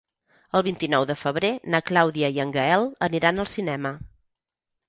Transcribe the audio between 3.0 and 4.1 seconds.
aniran al cinema.